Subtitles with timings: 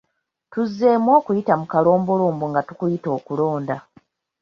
[0.51, 3.77] Tuzzeemu okuyita mu kalombolombo nga tukuyita okulonda.